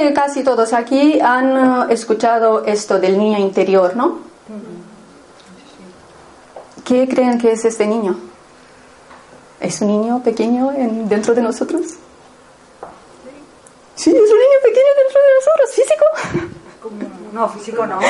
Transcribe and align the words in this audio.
que 0.00 0.12
casi 0.12 0.42
todos 0.44 0.72
aquí 0.72 1.20
han 1.20 1.56
eh, 1.90 1.92
escuchado 1.94 2.64
esto 2.64 2.98
del 2.98 3.18
niño 3.18 3.38
interior, 3.38 3.94
¿no? 3.96 4.18
¿Qué 6.84 7.08
creen 7.08 7.38
que 7.38 7.52
es 7.52 7.64
este 7.64 7.86
niño? 7.86 8.18
¿Es 9.60 9.80
un 9.80 9.88
niño 9.88 10.22
pequeño 10.22 10.70
en- 10.72 11.08
dentro 11.08 11.34
de 11.34 11.40
nosotros? 11.42 11.82
Sí, 13.94 14.10
es 14.10 14.16
un 14.16 14.38
niño 14.44 14.58
pequeño 14.62 14.90
dentro 15.02 15.20
de 15.22 15.34
nosotros, 15.38 15.70
físico. 15.74 16.04
No, 17.32 17.48
físico 17.48 17.86
no. 17.86 17.98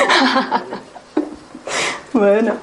Bueno, 2.13 2.53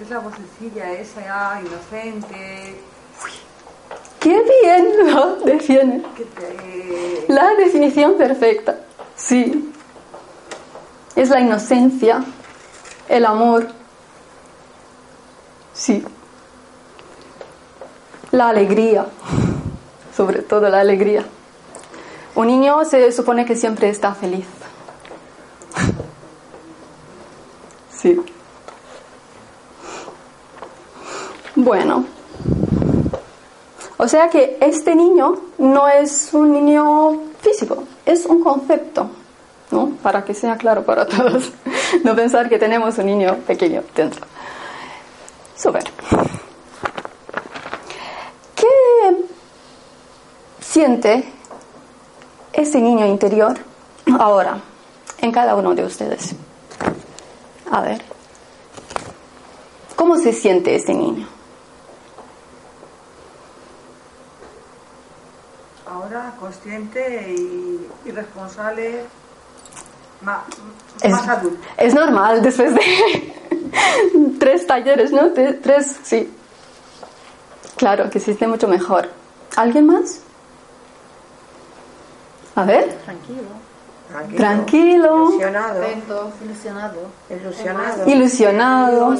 Es 0.00 0.08
la 0.08 0.18
vocecilla 0.20 0.90
esa 0.92 1.60
inocente 1.60 2.80
qué 4.24 4.42
bien 4.62 5.14
lo 5.14 5.36
define. 5.36 6.02
La 7.28 7.54
definición 7.56 8.16
perfecta, 8.16 8.78
sí. 9.14 9.70
Es 11.14 11.28
la 11.28 11.40
inocencia, 11.40 12.24
el 13.08 13.26
amor, 13.26 13.68
sí. 15.74 16.02
La 18.30 18.48
alegría, 18.48 19.06
sobre 20.16 20.40
todo 20.40 20.70
la 20.70 20.80
alegría. 20.80 21.24
Un 22.34 22.46
niño 22.46 22.84
se 22.86 23.12
supone 23.12 23.44
que 23.44 23.54
siempre 23.54 23.90
está 23.90 24.14
feliz. 24.14 24.46
Sí. 27.90 28.20
Bueno. 31.54 32.13
O 34.04 34.08
sea 34.08 34.28
que 34.28 34.58
este 34.60 34.94
niño 34.94 35.34
no 35.56 35.88
es 35.88 36.28
un 36.34 36.52
niño 36.52 37.22
físico, 37.40 37.84
es 38.04 38.26
un 38.26 38.44
concepto, 38.44 39.08
¿no? 39.70 39.92
Para 40.02 40.22
que 40.26 40.34
sea 40.34 40.58
claro 40.58 40.84
para 40.84 41.06
todos. 41.06 41.50
No 42.04 42.14
pensar 42.14 42.50
que 42.50 42.58
tenemos 42.58 42.98
un 42.98 43.06
niño 43.06 43.36
pequeño 43.46 43.82
dentro. 43.94 44.26
Súper. 45.56 45.84
¿Qué 48.56 48.66
siente 50.60 51.24
ese 52.52 52.80
niño 52.80 53.06
interior 53.06 53.56
ahora 54.18 54.58
en 55.18 55.32
cada 55.32 55.54
uno 55.54 55.74
de 55.74 55.84
ustedes? 55.84 56.34
A 57.70 57.80
ver. 57.80 58.02
¿Cómo 59.96 60.18
se 60.18 60.34
siente 60.34 60.74
ese 60.74 60.92
niño? 60.92 61.26
Ahora 66.14 66.30
consciente 66.38 67.34
y, 67.36 67.88
y 68.04 68.10
responsable, 68.12 69.00
más, 70.20 70.44
Es, 71.02 71.10
más 71.10 71.26
adulto. 71.28 71.58
es 71.76 71.92
normal 71.92 72.40
después 72.40 72.72
de 72.72 73.34
tres 74.38 74.64
talleres, 74.64 75.10
¿no? 75.10 75.30
De- 75.30 75.54
tres, 75.54 75.96
sí. 76.04 76.32
Claro, 77.76 78.08
que 78.10 78.18
existe 78.18 78.46
mucho 78.46 78.68
mejor. 78.68 79.08
¿Alguien 79.56 79.86
más? 79.88 80.20
A 82.54 82.62
ver. 82.64 82.96
Tranquilo, 83.04 84.36
Tranquilo, 84.36 85.28
ilusionado, 85.30 85.82
Atento, 85.82 86.32
ilusionado. 86.44 86.98
ilusionado. 87.32 88.08
ilusionado. 88.08 89.16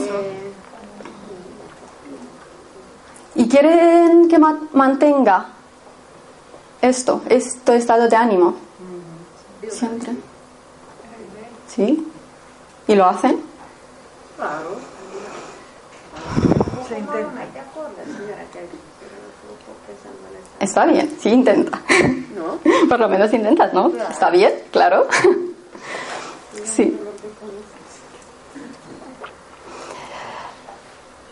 ¿Y 3.35 3.49
quieren 3.49 4.29
que 4.29 4.39
ma- 4.39 4.61
mantenga 4.73 5.47
esto, 6.89 7.23
este 7.29 7.77
estado 7.77 8.09
de 8.09 8.17
ánimo? 8.17 8.55
Siempre. 9.69 10.13
¿Sí? 11.69 12.07
¿Y 12.87 12.95
lo 12.95 13.07
hacen? 13.07 13.41
Se 16.89 16.99
intenta. 16.99 17.45
Está 20.61 20.87
bien, 20.87 21.17
sí 21.21 21.31
intenta. 21.31 21.81
Por 22.89 23.01
lo 23.01 23.09
menos 23.09 23.33
intentas, 23.33 23.73
¿no? 23.73 23.91
Está 24.11 24.31
bien, 24.31 24.53
claro. 24.71 25.07
Sí. 26.65 26.99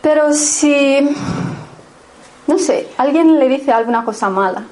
Pero 0.01 0.33
si, 0.33 0.99
no 2.45 2.59
sé, 2.59 2.89
alguien 2.97 3.39
le 3.39 3.47
dice 3.49 3.71
alguna 3.71 4.05
cosa 4.05 4.29
mala, 4.29 4.63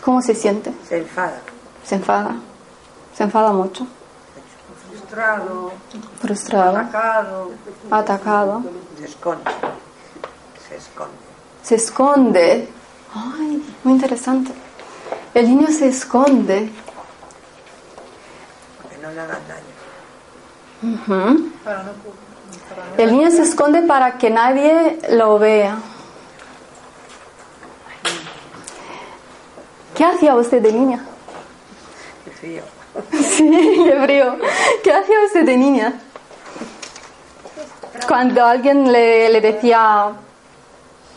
¿cómo 0.00 0.22
se 0.22 0.34
siente? 0.34 0.72
Se 0.88 0.98
enfada. 0.98 1.40
Se 1.84 1.94
enfada. 1.96 2.36
Se 3.16 3.24
enfada 3.24 3.52
mucho. 3.52 3.86
Frustrado, 4.90 5.72
Frustrado. 6.20 6.76
atacado. 6.78 7.50
Atacado. 7.90 8.62
Se 8.98 9.04
esconde. 9.06 9.50
Se 10.68 10.76
esconde. 10.76 11.14
Se 11.62 11.74
esconde. 11.74 12.68
Ay, 13.14 13.62
muy 13.84 13.94
interesante. 13.94 14.52
El 15.34 15.48
niño 15.48 15.68
se 15.68 15.88
esconde. 15.88 16.70
Que 18.90 18.98
no 19.02 19.10
le 19.10 19.20
hagan 19.20 19.38
daño. 19.48 20.96
Ujú. 20.96 21.50
El 22.96 23.12
niño 23.12 23.30
se 23.30 23.42
esconde 23.42 23.82
para 23.82 24.18
que 24.18 24.30
nadie 24.30 24.98
lo 25.10 25.38
vea. 25.38 25.78
¿Qué 29.98 30.04
hacía 30.04 30.34
usted 30.36 30.62
de 30.62 30.72
niña? 30.72 31.04
Qué 32.24 32.30
frío. 32.30 32.62
Sí, 33.12 33.50
qué 33.84 34.00
frío. 34.02 34.36
¿Qué 34.82 34.92
hacía 34.92 35.16
usted 35.26 35.44
de 35.44 35.56
niña? 35.56 35.92
Cuando 38.06 38.44
alguien 38.44 38.90
le, 38.90 39.28
le 39.28 39.40
decía 39.40 40.12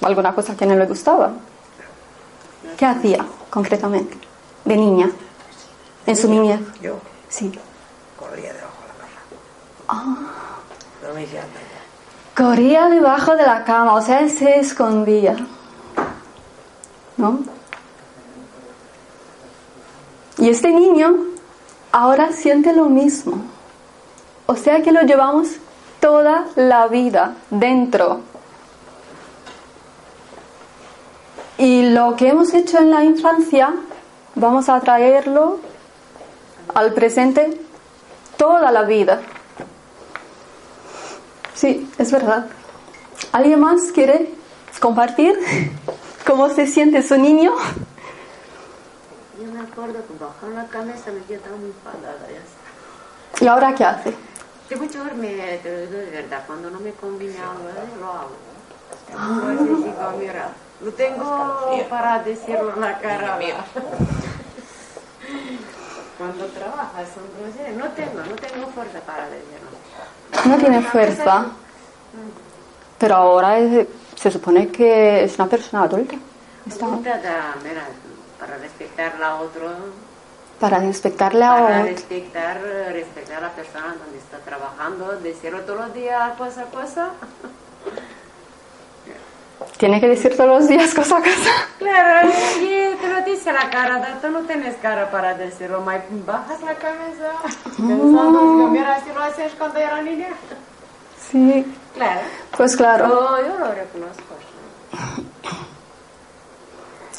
alguna 0.02 0.34
cosa 0.36 0.56
que 0.58 0.66
no 0.66 0.76
le 0.76 0.86
gustaba. 0.88 1.32
¿Qué 2.78 2.86
hacía 2.86 3.24
concretamente 3.52 4.18
de 4.66 4.76
niña? 4.78 5.12
En 6.06 6.16
su 6.16 6.28
niñez. 6.28 6.60
Yo 6.82 6.98
Sí. 7.30 7.52
corría 8.20 8.52
debajo 8.54 8.82
de 8.82 8.88
la 9.00 9.06
cama. 9.16 9.46
Ah. 9.88 11.08
No 11.08 11.14
me. 11.14 11.28
Corría 12.36 12.90
debajo 12.90 13.36
de 13.36 13.44
la 13.44 13.64
cama, 13.64 13.94
o 13.94 14.02
sea, 14.02 14.28
se 14.28 14.60
escondía. 14.60 15.36
¿No? 17.18 17.40
Y 20.42 20.50
este 20.50 20.72
niño 20.72 21.18
ahora 21.92 22.32
siente 22.32 22.74
lo 22.74 22.86
mismo. 22.86 23.44
O 24.48 24.56
sea 24.56 24.82
que 24.82 24.92
lo 24.92 25.02
llevamos 25.04 25.50
toda 26.00 26.48
la 26.56 26.88
vida 26.88 27.36
dentro. 27.52 28.22
Y 31.60 31.92
lo 31.92 32.16
que 32.16 32.30
hemos 32.30 32.56
hecho 32.56 32.80
en 32.80 32.90
la 32.90 33.04
infancia, 33.04 33.72
vamos 34.34 34.68
a 34.68 34.80
traerlo 34.80 35.60
al 36.74 36.92
presente 36.94 37.60
toda 38.36 38.72
la 38.72 38.82
vida. 38.82 39.22
Sí, 41.54 41.88
es 42.00 42.12
verdad. 42.12 42.48
¿Alguien 43.32 43.60
más 43.60 43.92
quiere 43.92 44.34
compartir 44.80 45.38
cómo 46.26 46.50
se 46.50 46.66
siente 46.66 47.04
su 47.04 47.16
niño? 47.16 47.54
Me 49.62 49.68
acuerdo 49.68 49.94
que 50.08 50.14
bajaba 50.24 50.54
la 50.64 50.68
cabeza 50.70 51.12
me 51.12 51.22
quedaba 51.22 51.56
muy 51.58 51.70
enfadada. 51.70 52.26
Ya 52.28 52.38
está. 52.40 53.46
¿Y 53.46 53.48
ahora 53.48 53.76
qué 53.76 53.86
hace? 53.86 54.14
De 54.70 54.76
mucho 54.76 55.04
verme, 55.04 55.60
te 55.62 55.72
lo 55.72 55.82
digo 55.82 56.00
de 56.00 56.10
verdad, 56.22 56.44
cuando 56.48 56.72
no 56.72 56.80
me 56.80 56.92
conviene 56.94 57.38
algo, 57.40 57.70
¿eh? 57.70 58.00
lo 58.00 58.08
hago. 58.08 58.32
Entonces 59.12 59.78
digo, 59.86 60.14
mira, 60.18 60.50
lo 60.84 60.92
tengo 60.94 61.86
para 61.90 62.24
decirlo 62.24 62.74
en 62.74 62.82
la 62.82 62.98
cara. 63.00 63.36
mira. 63.38 63.64
Cuando 66.18 66.46
trabajas, 66.48 67.08
no 67.78 67.88
tengo, 67.90 68.20
no 68.30 68.36
tengo 68.36 68.68
fuerza 68.68 69.00
para 69.02 69.26
decirlo. 69.28 69.70
No 70.46 70.58
tiene 70.58 70.82
fuerza, 70.82 71.46
pero 73.00 73.16
ahora 73.16 73.58
es- 73.58 73.88
se 74.16 74.30
supone 74.30 74.68
que 74.70 75.24
es 75.24 75.36
una 75.40 75.48
persona 75.48 75.84
adulta. 75.84 76.16
Está 76.68 76.86
Adulta, 76.86 77.56
mira, 77.64 77.88
para 78.42 78.58
respetar 78.58 79.22
a 79.24 79.36
otro, 79.36 79.70
para 80.60 80.80
respetarle 80.80 81.46
a 81.46 81.52
para 81.54 81.64
otro. 81.82 81.84
respetar, 81.86 82.62
respetar 82.92 83.38
a 83.38 83.42
la 83.48 83.50
persona 83.52 83.96
donde 84.04 84.18
está 84.18 84.40
trabajando, 84.40 85.12
decirlo 85.20 85.62
todos 85.62 85.80
los 85.82 85.94
días, 85.94 86.34
cosa 86.38 86.62
a 86.64 86.66
cosa. 86.66 87.10
Tiene 89.78 90.02
que 90.02 90.08
decir 90.08 90.36
todos 90.36 90.50
los 90.50 90.68
días 90.68 90.94
cosa 90.94 91.18
a 91.18 91.22
cosa. 91.22 91.52
Claro, 91.78 92.30
y 92.62 92.96
te 93.00 93.08
lo 93.08 93.22
dice 93.22 93.54
la 93.54 93.70
cara, 93.70 94.18
tú 94.22 94.30
no 94.30 94.42
tienes 94.42 94.76
cara 94.78 95.10
para 95.12 95.36
decirlo, 95.36 95.84
bajas 96.26 96.62
la 96.64 96.76
cabeza, 96.76 97.32
pensando, 97.78 98.68
mira, 98.72 99.00
si 99.04 99.14
lo 99.14 99.22
haces 99.22 99.54
cuando 99.58 99.78
era 99.80 100.02
niña. 100.02 100.30
Sí, 101.32 101.66
Claro, 101.94 102.22
pues 102.58 102.76
claro. 102.76 103.08
yo, 103.08 103.48
yo 103.48 103.60
lo 103.60 103.72
reconozco. 103.72 104.24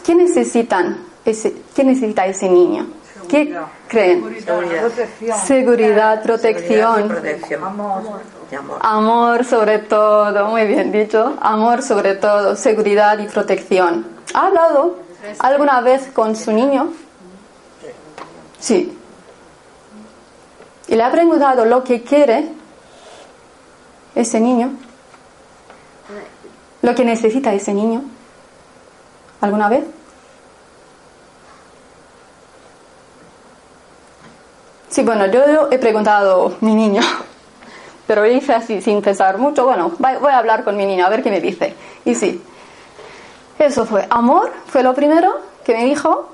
¿Qué 0.04 0.14
necesitan? 0.14 1.11
Ese, 1.24 1.54
¿Qué 1.74 1.84
necesita 1.84 2.26
ese 2.26 2.48
niño? 2.48 2.86
¿Qué 3.28 3.44
Seguridad. 3.44 3.66
creen? 3.88 4.44
Seguridad. 4.44 4.82
Protección. 4.82 5.38
Seguridad, 5.38 6.22
protección, 6.22 7.64
amor. 7.64 8.20
amor 8.80 9.44
sobre 9.44 9.78
todo, 9.78 10.48
muy 10.48 10.66
bien 10.66 10.90
dicho, 10.90 11.36
amor 11.40 11.82
sobre 11.82 12.16
todo, 12.16 12.56
seguridad 12.56 13.18
y 13.20 13.26
protección. 13.26 14.06
¿Ha 14.34 14.46
hablado 14.48 14.96
alguna 15.38 15.80
vez 15.80 16.08
con 16.12 16.34
su 16.34 16.52
niño? 16.52 16.92
Sí. 18.58 18.98
Y 20.88 20.96
le 20.96 21.02
ha 21.02 21.10
preguntado 21.10 21.64
lo 21.64 21.84
que 21.84 22.02
quiere 22.02 22.48
ese 24.14 24.40
niño, 24.40 24.72
lo 26.82 26.94
que 26.94 27.04
necesita 27.04 27.54
ese 27.54 27.72
niño. 27.72 28.02
¿Alguna 29.40 29.68
vez? 29.68 29.84
Sí, 34.92 35.02
bueno, 35.02 35.24
yo 35.24 35.70
he 35.70 35.78
preguntado 35.78 36.48
a 36.48 36.64
mi 36.64 36.74
niño, 36.74 37.00
pero 38.06 38.26
hice 38.26 38.52
así 38.52 38.82
sin 38.82 39.00
pensar 39.00 39.38
mucho. 39.38 39.64
Bueno, 39.64 39.90
voy 39.98 40.30
a 40.30 40.36
hablar 40.36 40.64
con 40.64 40.76
mi 40.76 40.84
niño 40.84 41.06
a 41.06 41.08
ver 41.08 41.22
qué 41.22 41.30
me 41.30 41.40
dice. 41.40 41.74
Y 42.04 42.14
sí, 42.14 42.42
eso 43.58 43.86
fue 43.86 44.06
amor, 44.10 44.52
fue 44.66 44.82
lo 44.82 44.92
primero 44.94 45.40
que 45.64 45.74
me 45.74 45.86
dijo, 45.86 46.28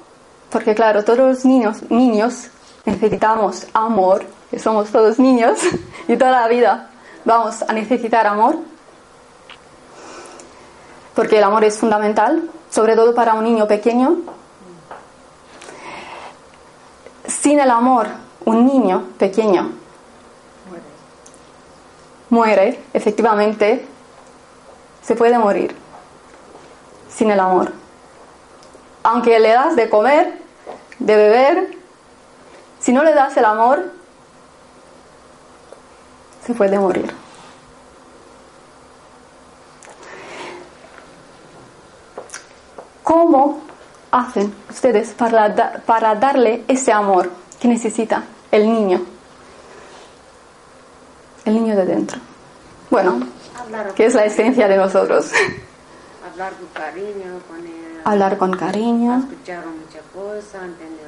porque 0.50 0.74
claro, 0.74 1.04
todos 1.04 1.20
los 1.20 1.44
niños, 1.44 1.88
niños 1.88 2.48
necesitamos 2.84 3.64
amor, 3.74 4.24
que 4.50 4.58
somos 4.58 4.90
todos 4.90 5.20
niños 5.20 5.60
y 6.08 6.16
toda 6.16 6.32
la 6.32 6.48
vida 6.48 6.90
vamos 7.24 7.62
a 7.62 7.72
necesitar 7.72 8.26
amor, 8.26 8.56
porque 11.14 11.38
el 11.38 11.44
amor 11.44 11.62
es 11.62 11.78
fundamental, 11.78 12.50
sobre 12.70 12.96
todo 12.96 13.14
para 13.14 13.34
un 13.34 13.44
niño 13.44 13.68
pequeño. 13.68 14.16
Sin 17.24 17.60
el 17.60 17.70
amor, 17.70 18.08
un 18.48 18.66
niño 18.66 19.08
pequeño 19.18 19.72
muere, 22.30 22.82
efectivamente, 22.94 23.84
se 25.02 25.14
puede 25.14 25.38
morir 25.38 25.76
sin 27.10 27.30
el 27.30 27.40
amor. 27.40 27.72
Aunque 29.02 29.38
le 29.38 29.52
das 29.52 29.76
de 29.76 29.90
comer, 29.90 30.38
de 30.98 31.16
beber, 31.16 31.76
si 32.80 32.92
no 32.92 33.04
le 33.04 33.12
das 33.12 33.36
el 33.36 33.44
amor, 33.44 33.92
se 36.46 36.54
puede 36.54 36.78
morir. 36.78 37.14
¿Cómo 43.02 43.60
hacen 44.10 44.54
ustedes 44.70 45.10
para, 45.10 45.82
para 45.84 46.14
darle 46.14 46.64
ese 46.66 46.92
amor 46.92 47.30
que 47.60 47.68
necesita 47.68 48.22
el 48.50 48.66
niño? 48.72 49.02
El 51.44 51.54
niño 51.54 51.76
de 51.76 51.84
dentro. 51.86 52.18
Bueno, 52.90 53.20
que 53.94 54.06
es 54.06 54.14
la 54.14 54.24
esencia 54.24 54.68
de 54.68 54.76
nosotros. 54.76 55.30
hablar 56.30 56.52
con 56.54 56.68
cariño, 56.68 57.40
con 57.48 57.58
él, 57.58 58.00
Hablar 58.04 58.38
con 58.38 58.56
cariño, 58.56 59.28
cosas, 60.14 60.62
entender, 60.62 61.06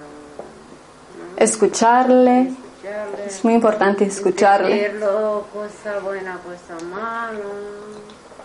¿no? 1.36 1.42
escucharle. 1.42 2.40
escucharle. 2.48 3.26
Es 3.26 3.44
muy 3.44 3.54
importante 3.54 4.04
escucharle. 4.04 4.92
Cosa 5.00 5.98
buena, 6.02 6.38
cosa 6.38 6.84
mala, 6.86 7.38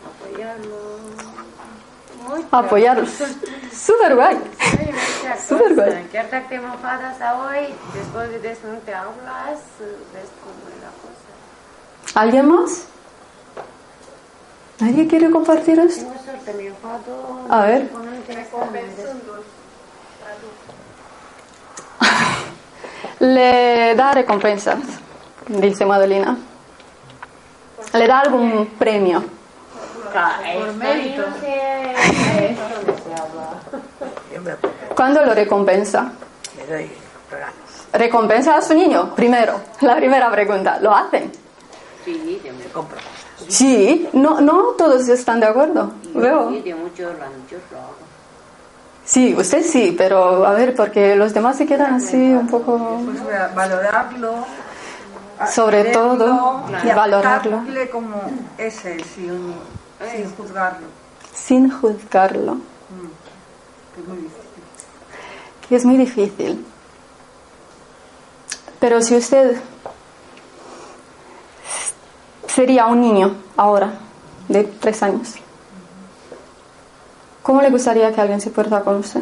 apoyarlo. 0.05 1.34
Apoyarlos. 2.51 3.09
Súper 3.71 4.15
guay. 4.15 4.37
Súper 5.47 5.75
guay. 5.75 6.07
Que 6.11 6.19
hasta 6.19 6.47
que 6.47 6.57
a 6.57 7.35
hoy, 7.39 7.73
después 7.93 8.41
de 8.41 8.51
eso 8.51 8.67
no 8.67 8.77
te 8.79 8.93
hablas, 8.93 9.59
ves 10.13 10.29
cómo 10.41 10.69
es 10.69 10.81
la 10.81 10.91
cosa. 11.01 12.19
¿Alguien 12.19 12.47
más? 12.47 12.87
¿Nadie 14.79 15.07
quiere 15.07 15.31
compartir 15.31 15.79
esto? 15.79 16.05
Tengo 16.05 16.23
suerte, 16.23 16.53
me 16.53 16.67
enfado. 16.67 17.39
A 17.49 17.65
ver. 17.65 17.89
Le 23.19 23.95
da 23.95 24.11
recompensas, 24.11 24.79
dice 25.47 25.85
Madalena. 25.85 26.37
Le 27.93 28.07
da 28.07 28.19
algún 28.19 28.67
premio. 28.77 29.23
Por 30.53 30.73
mérito. 30.75 31.23
Yo 34.33 34.41
me, 34.41 34.55
¿Cuándo 34.95 35.23
lo 35.25 35.33
recompensa? 35.33 36.11
me 36.57 36.65
doy 36.65 36.91
regalos. 37.29 37.55
Recompensa 37.93 38.55
a 38.57 38.61
su 38.61 38.73
niño, 38.73 39.13
primero. 39.15 39.59
La 39.81 39.95
primera 39.95 40.29
pregunta. 40.31 40.79
¿Lo 40.81 40.93
hacen? 40.93 41.31
Sí, 42.03 42.39
de 42.43 42.51
mucho. 42.51 42.69
Compro. 42.73 42.97
Sí, 43.47 44.09
no, 44.13 44.41
no 44.41 44.73
todos 44.77 45.07
están 45.09 45.39
de 45.39 45.47
acuerdo. 45.47 45.91
Veo. 46.13 46.49
Sí, 46.49 46.61
de 46.61 46.75
mucho, 46.75 47.03
la 47.03 47.25
mucho 47.27 47.57
lo 47.71 47.77
hago. 47.77 47.95
Sí, 49.05 49.35
usted 49.37 49.61
sí, 49.63 49.93
pero 49.97 50.45
a 50.45 50.53
ver, 50.53 50.73
porque 50.75 51.15
los 51.15 51.33
demás 51.33 51.57
se 51.57 51.65
quedan 51.67 51.95
así 51.95 52.15
un 52.15 52.47
poco... 52.47 52.99
Pues 53.05 53.19
va- 53.27 53.49
valorarlo. 53.53 54.33
Sobre 55.51 55.85
todo, 55.85 56.63
y 56.83 56.87
valorarlo. 56.93 57.61
como 57.91 58.21
es 58.57 58.83
él, 58.85 59.03
sin, 59.03 59.53
sin 59.99 60.35
juzgarlo. 60.35 60.87
sin 61.33 61.71
juzgarlo, 61.71 62.57
Que 63.95 64.01
es 64.01 64.07
muy 64.07 64.17
difícil. 64.17 64.63
que 65.69 65.75
es 65.75 65.85
muy 65.85 65.97
difícil. 65.97 66.65
Pero 68.79 69.01
si 69.01 69.15
usted 69.15 69.57
sería 72.47 72.85
un 72.87 73.01
niño 73.01 73.35
ahora, 73.57 73.93
de 74.47 74.63
tres 74.63 75.01
años, 75.01 75.35
¿cómo 77.41 77.61
le 77.61 77.69
gustaría 77.69 78.13
que 78.13 78.21
alguien 78.21 78.41
se 78.41 78.49
porta 78.51 78.81
con 78.81 78.97
usted? 78.97 79.21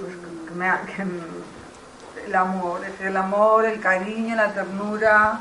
Pues 0.00 0.14
que 0.48 0.54
me 0.54 0.66
que 0.96 2.26
el 2.26 2.34
amor, 2.34 2.80
el 3.00 3.16
amor, 3.16 3.64
el 3.66 3.80
cariño, 3.80 4.34
la 4.34 4.52
ternura, 4.52 5.40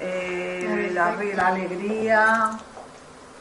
eh, 0.00 0.90
la, 0.92 1.46
alegría, 1.46 2.50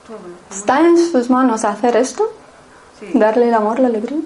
todo. 0.07 0.19
¿Está 0.49 0.79
en 0.81 0.97
sus 0.97 1.29
manos 1.29 1.65
hacer 1.65 1.95
esto? 1.95 2.31
Sí, 2.99 3.11
¿Darle 3.13 3.49
el 3.49 3.53
amor, 3.53 3.79
la 3.79 3.87
alegría? 3.87 4.19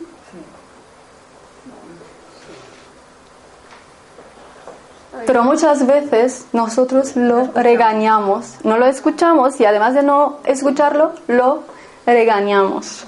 Pero 5.26 5.44
muchas 5.44 5.86
veces 5.86 6.46
nosotros 6.54 7.16
lo 7.16 7.52
regañamos, 7.54 8.56
no 8.64 8.78
lo 8.78 8.86
escuchamos 8.86 9.60
y 9.60 9.66
además 9.66 9.94
de 9.94 10.04
no 10.04 10.38
escucharlo, 10.46 11.14
lo 11.28 11.64
regañamos. 12.06 13.04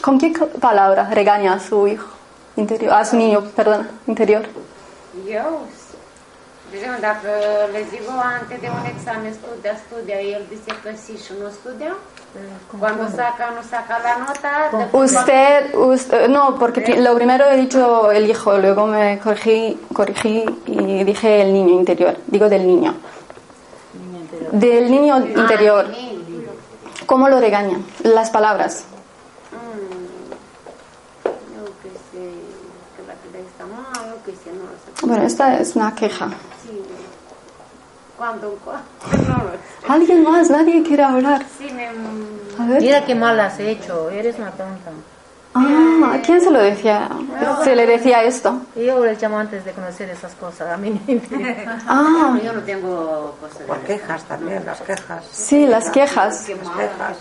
¿Con 0.00 0.18
qué 0.18 0.32
palabra 0.60 1.10
regaña 1.10 1.54
a 1.54 1.60
su 1.60 1.86
hijo? 1.88 2.18
interior, 2.58 2.92
a 2.92 3.04
su 3.04 3.16
niño, 3.16 3.42
perdona, 3.54 3.88
interior. 4.06 4.46
Eu, 5.26 5.50
de 6.70 6.76
exemplu, 6.76 7.00
dacă 7.00 7.30
le 7.74 7.80
zic 7.90 8.02
"Oh, 8.12 8.20
antes 8.40 8.58
de 8.64 8.68
un 8.78 8.84
examen 8.94 9.32
studia, 9.38 9.72
studia, 9.84 10.16
el 10.36 10.42
dice 10.54 10.72
că 10.82 10.90
sí 11.04 11.14
și 11.24 11.32
nu 11.40 11.48
studia, 11.58 11.92
cuando 12.80 13.02
saca, 13.18 13.44
no 13.56 13.62
saca 13.72 13.96
la 14.06 14.14
nota, 14.26 14.52
Usted, 15.04 15.60
usted- 15.92 16.26
no, 16.36 16.42
porque 16.62 16.80
lo 17.06 17.12
primero 17.20 17.42
he 17.50 17.56
dicho 17.64 17.82
el 18.18 18.24
hijo, 18.32 18.50
luego 18.64 18.82
me 18.94 19.06
corregí, 19.24 19.60
corregí 19.98 20.36
y 20.64 21.04
dije 21.10 21.30
el 21.44 21.50
niño 21.58 21.74
interior, 21.82 22.14
digo 22.34 22.46
del 22.54 22.64
niño. 22.72 22.92
Del 24.64 24.84
niño 24.94 25.14
interior, 25.42 25.84
Ah, 25.88 25.92
niño. 25.92 26.50
¿cómo 27.10 27.24
lo 27.32 27.36
regañan? 27.46 27.80
Las 28.16 28.28
palabras. 28.36 28.72
Yo 31.54 31.64
que 31.82 31.90
sé, 32.10 32.24
que 32.94 33.02
la 33.08 33.14
vida 33.22 33.38
está 33.50 33.64
mal, 33.76 34.00
yo 34.10 34.16
que 34.24 34.32
sé, 34.42 34.48
no 34.58 34.64
lo 34.70 34.76
sé. 34.82 34.88
Bueno, 35.08 35.24
esta 35.24 35.58
es 35.58 35.74
una 35.74 35.94
queja. 35.94 36.28
Sí. 36.62 36.82
¿Cuándo? 38.16 38.58
¿Cuándo? 38.64 38.84
No 39.28 39.44
lo 39.44 39.50
sé. 39.52 39.58
¿Alguien 39.88 40.22
más? 40.22 40.50
Nadie 40.50 40.82
quiere 40.82 41.02
hablar. 41.02 41.42
Sí, 41.58 41.68
me... 41.72 41.86
A 42.62 42.66
ver. 42.68 42.82
Mira 42.82 43.04
qué 43.04 43.14
mal 43.14 43.38
has 43.40 43.58
hecho, 43.58 44.10
eres 44.10 44.38
una 44.38 44.50
tonta. 44.50 44.90
Ah, 45.54 46.12
¿a 46.14 46.20
quién 46.20 46.40
se 46.40 46.50
lo 46.50 46.58
decía? 46.60 47.08
Se 47.64 47.74
le 47.74 47.86
decía 47.86 48.22
esto. 48.22 48.60
Yo 48.76 49.02
les 49.04 49.20
llamo 49.20 49.38
antes 49.38 49.64
de 49.64 49.72
conocer 49.72 50.10
esas 50.10 50.34
cosas, 50.34 50.68
a 50.72 50.76
mí. 50.76 51.00
Ah, 51.88 52.38
Yo 52.44 52.52
no 52.52 52.60
tengo 52.60 53.34
cosas 53.40 53.62
Por 53.66 53.80
de... 53.80 53.86
quejas 53.86 54.22
también, 54.24 54.64
las 54.66 54.80
quejas. 54.82 55.24
sí, 55.32 55.66
las 55.66 55.88
quejas. 55.90 56.48
Las 56.48 56.70
quejas. 56.70 57.16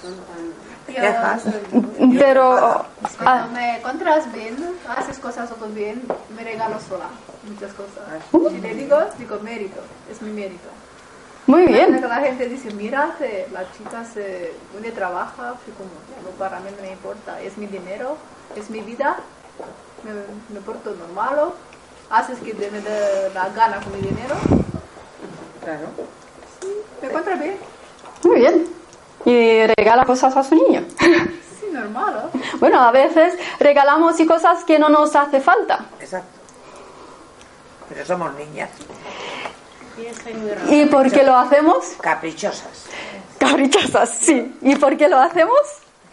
Quejas. 0.87 1.43
Pero, 2.19 2.85
ah, 3.25 3.47
me 3.53 3.77
encuentras 3.77 4.31
bien, 4.33 4.55
haces 4.87 5.19
cosas 5.19 5.49
todo 5.49 5.67
bien, 5.69 6.01
me 6.35 6.43
regalo 6.43 6.79
sola 6.79 7.07
muchas 7.47 7.71
cosas. 7.73 8.51
Si 8.51 8.59
le 8.61 8.73
digo, 8.75 8.97
digo 9.17 9.39
mérito, 9.41 9.79
es 10.11 10.21
mi 10.21 10.31
mérito. 10.31 10.67
muy 11.45 11.65
bien. 11.65 12.01
la 12.01 12.15
gente 12.21 12.47
dice, 12.49 12.71
mira, 12.73 13.15
la 13.53 13.71
chica 13.71 14.03
se, 14.03 14.53
donde 14.73 14.91
trabaja, 14.91 15.53
como, 15.77 15.89
"Ya, 16.11 16.21
no, 16.23 16.29
para 16.37 16.59
mí 16.59 16.69
no 16.75 16.81
me 16.81 16.91
importa, 16.91 17.41
es 17.41 17.57
mi 17.57 17.67
dinero, 17.67 18.17
es 18.55 18.69
mi 18.69 18.81
vida, 18.81 19.17
me, 20.03 20.11
me 20.53 20.61
porto 20.61 20.93
normal, 20.95 21.53
haces 22.09 22.39
que 22.39 22.53
me 22.53 22.81
dé 22.81 23.29
la 23.33 23.49
gana 23.49 23.79
con 23.81 23.93
mi 23.93 23.99
dinero, 24.01 24.35
Claro. 25.63 25.87
me 27.01 27.07
encuentra 27.07 27.35
bien, 27.35 27.57
Muy 28.23 28.39
bien. 28.39 28.76
Y 29.25 29.65
regala 29.77 30.05
cosas 30.05 30.35
a 30.37 30.43
su 30.43 30.55
niño. 30.55 30.83
sí, 30.99 31.67
normal, 31.71 32.29
¿no? 32.33 32.39
Bueno, 32.59 32.79
a 32.81 32.91
veces 32.91 33.33
regalamos 33.59 34.19
y 34.19 34.25
cosas 34.25 34.63
que 34.63 34.79
no 34.79 34.89
nos 34.89 35.15
hace 35.15 35.39
falta. 35.41 35.85
Exacto. 35.99 36.29
Pero 37.89 38.05
somos 38.05 38.33
niñas. 38.35 38.69
¿Y 40.69 40.85
por 40.85 41.11
qué 41.11 41.23
lo 41.23 41.35
hacemos? 41.35 41.85
caprichosas. 42.01 42.85
Caprichosas, 43.39 44.09
sí. 44.09 44.55
¿Y 44.61 44.75
por 44.75 44.95
qué 44.97 45.07
lo 45.09 45.19
hacemos? 45.19 45.57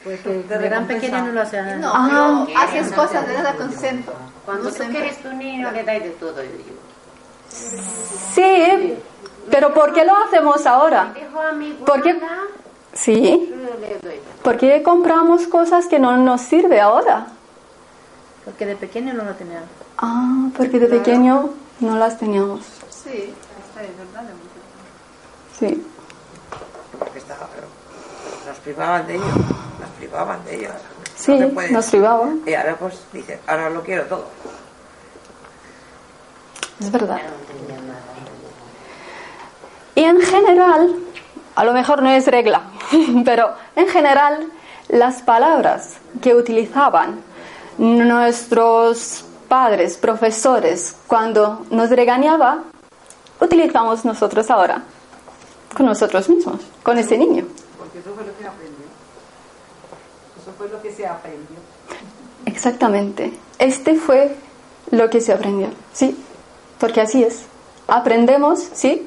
Porque 0.02 0.28
de 0.48 0.58
gran 0.58 0.86
pequeña 0.86 1.22
no 1.22 1.32
lo 1.32 1.40
hacen. 1.42 1.80
No, 1.80 1.90
Ah. 1.94 2.44
pero 2.46 2.58
haces 2.58 2.92
cosas 2.92 3.26
de 3.26 3.34
nada 3.34 3.54
consento. 3.54 4.12
Cuando 4.44 4.70
No 4.70 4.76
tú 4.76 4.82
quieres 4.90 5.22
tu 5.22 5.32
niño, 5.32 5.70
le 5.70 5.82
das 5.84 6.02
de 6.02 6.10
todo, 6.10 6.42
yo 6.42 6.50
digo. 6.50 6.76
Sí, 8.34 8.98
pero 9.50 9.72
¿por 9.72 9.92
qué 9.94 10.04
lo 10.04 10.14
hacemos 10.16 10.66
ahora? 10.66 11.12
Dejo 11.14 11.40
a 11.40 11.52
mi 11.52 11.72
¿Por 11.72 12.02
qué? 12.02 12.20
Sí. 12.94 13.52
¿por 14.42 14.56
qué 14.56 14.82
compramos 14.82 15.46
cosas 15.46 15.86
que 15.86 15.98
no 15.98 16.16
nos 16.16 16.42
sirve 16.42 16.80
ahora? 16.80 17.26
Porque 18.44 18.66
de 18.66 18.76
pequeño 18.76 19.14
no 19.14 19.24
lo 19.24 19.34
tenían. 19.34 19.64
Ah, 19.98 20.48
porque 20.56 20.78
de 20.78 20.86
pequeño 20.86 21.50
no 21.80 21.96
las 21.96 22.18
teníamos. 22.18 22.60
Sí, 22.90 23.34
esta 23.66 23.82
es 23.82 23.98
verdad. 23.98 24.24
Sí. 25.58 25.86
Porque 26.98 27.18
estaba, 27.18 27.48
pero 27.54 27.66
nos 28.46 28.58
privaban 28.58 29.06
de 29.06 29.14
ello. 29.14 29.24
Nos 29.80 29.90
privaban 29.98 30.44
de 30.44 30.56
ello. 30.56 30.70
Sí, 31.16 31.38
No 31.38 31.48
nos 31.70 31.86
privaba. 31.86 32.28
Y 32.44 32.54
ahora 32.54 32.76
pues 32.76 33.00
dice, 33.12 33.40
ahora 33.46 33.70
lo 33.70 33.82
quiero 33.82 34.04
todo. 34.04 34.26
Es 36.80 36.90
verdad. 36.90 37.20
Y 39.94 40.02
en 40.02 40.20
general, 40.20 40.96
a 41.54 41.64
lo 41.64 41.72
mejor 41.72 42.02
no 42.02 42.10
es 42.10 42.26
regla, 42.26 42.62
pero 43.24 43.52
en 43.76 43.88
general 43.88 44.50
las 44.88 45.22
palabras 45.22 45.94
que 46.20 46.34
utilizaban 46.34 47.20
nuestros 47.78 49.24
padres, 49.48 49.96
profesores, 49.96 50.96
cuando 51.06 51.66
nos 51.70 51.90
regañaba, 51.90 52.62
utilizamos 53.40 54.04
nosotros 54.04 54.50
ahora, 54.50 54.82
con 55.76 55.86
nosotros 55.86 56.28
mismos, 56.28 56.60
con 56.82 56.98
ese 56.98 57.18
niño. 57.18 57.46
Porque 57.78 57.98
eso 57.98 58.14
fue 58.14 58.24
lo 58.24 58.36
que 58.36 58.46
aprendió. 58.46 58.84
Eso 60.40 60.52
fue 60.56 60.68
lo 60.68 60.82
que 60.82 60.92
se 60.92 61.06
aprendió. 61.06 61.56
Exactamente. 62.46 63.32
Este 63.58 63.94
fue 63.94 64.36
lo 64.90 65.10
que 65.10 65.20
se 65.20 65.32
aprendió, 65.32 65.68
¿sí? 65.92 66.16
Porque 66.78 67.00
así 67.00 67.22
es. 67.22 67.44
Aprendemos, 67.86 68.60
¿sí? 68.72 69.06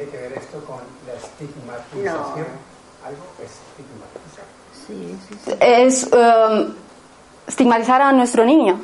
¿Tiene 0.00 0.12
que 0.12 0.28
ver 0.28 0.38
esto 0.38 0.64
con 0.64 0.78
la 1.06 1.12
estigmatización? 1.12 2.46
Algo 3.04 3.22
estigmatizar. 3.44 4.46
Es 5.60 6.04
um, 6.04 6.74
estigmatizar 7.46 8.00
a 8.00 8.10
nuestro 8.12 8.46
niño. 8.46 8.80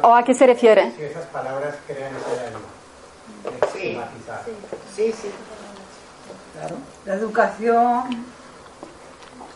¿O 0.00 0.14
a 0.14 0.22
qué 0.22 0.32
se 0.32 0.46
refiere? 0.46 0.92
Si 0.92 1.02
esas 1.02 1.26
palabras 1.26 1.74
crean 1.88 2.12
ese 2.14 3.50
de 3.50 3.66
estigmatizar. 3.66 4.44
Sí, 4.94 5.12
sí. 5.20 5.28
Claro. 6.52 6.76
La 7.04 7.14
educación 7.14 8.24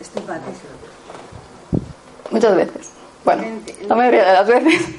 estigmatiza. 0.00 0.66
Muchas 2.32 2.56
veces. 2.56 2.90
Bueno, 3.24 3.44
la 3.82 3.94
mayoría 3.94 4.24
de 4.24 4.32
las 4.32 4.48
veces. 4.48 4.96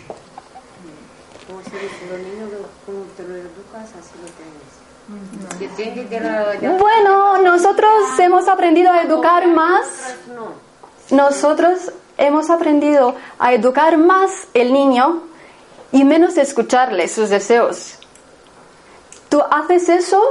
Como 1.45 1.61
se 1.61 1.71
dice, 1.71 2.07
los 2.09 2.19
niños, 2.19 2.51
como 2.85 3.03
te 3.17 3.23
lo 3.23 3.35
educas, 3.35 3.83
así 3.83 4.15
lo 4.21 4.29
tienes. 4.37 4.78
Bueno, 6.77 7.37
nosotros 7.41 7.91
hemos 8.19 8.47
aprendido 8.47 8.91
a 8.91 9.03
educar 9.03 9.47
más. 9.47 10.15
No. 10.35 10.53
Nosotros 11.15 11.91
hemos 12.17 12.49
aprendido 12.49 13.15
a 13.39 13.53
educar 13.53 13.97
más 13.97 14.47
el 14.53 14.71
niño 14.71 15.23
y 15.91 16.03
menos 16.03 16.37
escucharle 16.37 17.07
sus 17.07 17.29
deseos. 17.29 17.97
Tú 19.29 19.41
haces 19.49 19.89
eso 19.89 20.21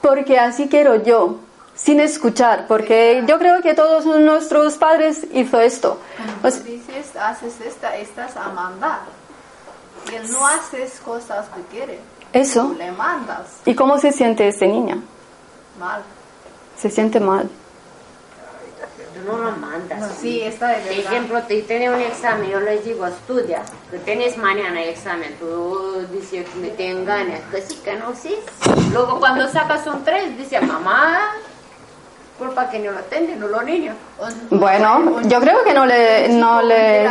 porque 0.00 0.38
así 0.38 0.68
quiero 0.68 0.96
yo, 0.96 1.36
sin 1.74 2.00
escuchar, 2.00 2.66
porque 2.66 3.24
yo 3.26 3.38
creo 3.38 3.62
que 3.62 3.74
todos 3.74 4.04
nuestros 4.04 4.76
padres 4.76 5.26
hizo 5.32 5.60
esto. 5.60 5.98
O 6.42 6.50
sea, 6.50 6.62
dices, 6.62 7.16
haces 7.16 7.60
esta, 7.60 7.96
estás 7.96 8.36
a 8.36 8.48
mandar. 8.48 9.00
Y 10.10 10.16
él 10.16 10.30
no 10.30 10.46
haces 10.46 11.00
cosas 11.00 11.46
que 11.50 11.62
quiere. 11.76 12.00
Eso. 12.32 12.68
Tú 12.68 12.74
le 12.74 12.92
mandas. 12.92 13.46
¿Y 13.64 13.74
cómo 13.74 13.98
se 13.98 14.12
siente 14.12 14.48
ese 14.48 14.66
niño? 14.66 15.02
Mal. 15.78 16.02
Se 16.78 16.90
siente 16.90 17.20
mal. 17.20 17.48
Tú 19.14 19.30
no 19.30 19.38
lo 19.38 19.52
mandas. 19.52 20.16
Sí, 20.20 20.40
está 20.40 20.68
de 20.68 20.78
Por 20.78 20.84
verdad. 20.84 21.12
ejemplo, 21.12 21.42
te 21.42 21.62
tiene 21.62 21.90
un 21.90 22.00
examen, 22.00 22.50
yo 22.50 22.60
les 22.60 22.84
digo, 22.84 23.06
estudia, 23.06 23.62
que 23.90 23.98
tienes 23.98 24.36
mañana 24.36 24.82
el 24.82 24.88
examen, 24.88 25.36
tú 25.38 26.06
dices 26.10 26.48
que 26.48 26.58
me 26.58 26.68
te 26.68 26.90
engañas, 26.90 27.40
que 27.50 27.60
sí, 27.62 27.76
que 27.84 27.94
no, 27.96 28.14
sí. 28.14 28.36
Luego 28.92 29.20
cuando 29.20 29.48
sacas 29.48 29.86
un 29.86 30.02
3, 30.02 30.38
dice, 30.38 30.60
mamá, 30.60 31.20
culpa 32.42 32.68
que 32.68 32.78
no 32.78 32.90
lo 32.90 32.98
atienden, 32.98 33.38
no 33.38 33.48
los 33.48 33.64
niños. 33.64 33.96
Bueno, 34.50 35.20
yo 35.22 35.40
creo 35.40 35.62
que 35.62 35.72
no 35.72 35.86
le, 35.86 36.28
no 36.28 36.62
le 36.62 37.06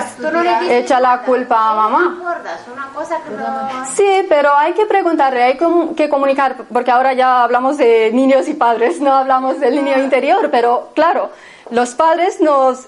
echa 0.70 1.00
la 1.00 1.16
nada. 1.16 1.26
culpa 1.26 1.72
a 1.72 1.76
mamá. 1.76 2.18
acuerdas, 2.20 2.62
una 2.72 2.88
cosa 2.94 3.18
que 3.24 3.30
no... 3.32 3.86
Sí, 3.96 4.26
pero 4.28 4.56
hay 4.56 4.74
que 4.74 4.86
preguntarle, 4.86 5.44
hay 5.44 5.58
que 5.96 6.10
comunicar, 6.10 6.58
porque 6.72 6.92
ahora 6.92 7.14
ya 7.14 7.44
hablamos 7.44 7.78
de 7.78 8.12
niños 8.14 8.48
y 8.48 8.54
padres, 8.54 9.00
no 9.00 9.14
hablamos 9.14 9.60
del 9.60 9.76
niño 9.76 10.00
interior, 10.00 10.50
pero 10.52 10.90
claro, 10.94 11.30
los 11.70 11.96
padres 11.96 12.42
nos, 12.42 12.88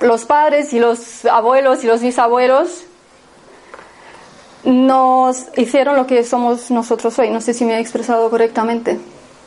los 0.00 0.24
padres 0.24 0.72
y 0.72 0.80
los 0.80 1.24
abuelos 1.26 1.84
y 1.84 1.86
los 1.86 2.00
bisabuelos 2.00 2.84
nos 4.64 5.46
hicieron 5.56 5.96
lo 5.96 6.06
que 6.06 6.24
somos 6.24 6.70
nosotros 6.70 7.18
hoy. 7.18 7.30
No 7.30 7.40
sé 7.40 7.54
si 7.54 7.64
me 7.64 7.76
he 7.76 7.80
expresado 7.80 8.28
correctamente. 8.30 8.98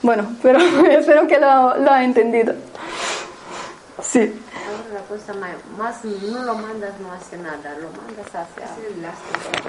Bueno, 0.01 0.35
pero 0.41 0.59
espero 0.59 1.27
que 1.27 1.39
lo, 1.39 1.77
lo 1.77 1.91
ha 1.91 2.03
entendido. 2.03 2.55
Sí. 4.01 4.41
Ahora 4.55 5.01
la 5.01 5.07
cosa 5.07 5.33
más, 5.33 5.51
más 5.77 6.05
no 6.05 6.43
lo 6.43 6.55
mandas, 6.55 6.99
no 6.99 7.11
hace 7.11 7.37
nada, 7.37 7.75
lo 7.79 7.89
mandas 7.91 8.33
a 8.33 8.41
hacer. 8.41 8.65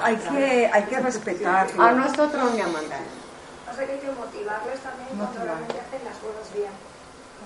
Hay 0.03 0.17
que, 0.17 0.71
hay 0.73 0.83
que 0.85 1.01
respetarlo. 1.01 1.83
A 1.83 1.93
nosotros 1.93 2.33
no 2.33 2.51
me 2.51 2.63
mandan. 2.63 3.01
O 3.71 3.75
sea 3.75 3.87
que 3.87 3.93
hay 3.93 3.99
que 3.99 4.11
motivarlos 4.11 4.79
también 4.81 5.09
cuando 5.17 5.45
realmente 5.45 5.81
hacen 5.81 6.05
las 6.05 6.17
cosas 6.19 6.47
bien. 6.55 6.71